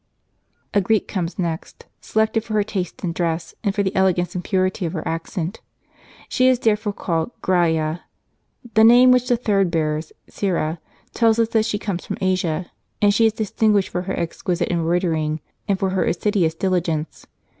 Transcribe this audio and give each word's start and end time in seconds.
A 0.73 0.81
Greek 0.81 1.07
comes 1.07 1.37
next, 1.37 1.85
selected 1.99 2.43
for 2.43 2.55
her 2.55 2.63
taste 2.63 3.03
in 3.03 3.13
dress, 3.13 3.53
and 3.63 3.75
for 3.75 3.83
the 3.83 3.95
elegance 3.95 4.33
and 4.33 4.43
purity 4.43 4.83
of 4.87 4.93
her 4.93 5.07
accent; 5.07 5.61
she 6.27 6.47
is 6.47 6.57
therefore 6.57 6.93
called 6.93 7.29
Graia. 7.43 7.99
The 8.73 8.83
name 8.83 9.11
which 9.11 9.27
the 9.27 9.37
third 9.37 9.69
bears, 9.69 10.11
Syra, 10.27 10.79
tells 11.13 11.37
us 11.37 11.49
that 11.49 11.65
she 11.65 11.77
comes 11.77 12.03
from 12.03 12.17
Asia; 12.19 12.71
and 12.99 13.13
she 13.13 13.27
is 13.27 13.33
distinguished 13.33 13.89
for 13.89 14.01
her 14.01 14.19
exquisite 14.19 14.71
embroidering, 14.71 15.39
and 15.67 15.77
for 15.77 15.91
her 15.91 16.03
assiduous 16.03 16.55
diligence. 16.55 17.27